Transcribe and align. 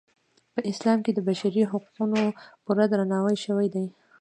په 0.53 0.59
اسلام 0.71 0.99
کې 1.05 1.11
د 1.13 1.19
بشري 1.27 1.63
حقونو 1.71 2.21
پوره 2.63 2.85
درناوی 2.91 3.35
شوی 3.45 3.67
دی. 3.75 3.85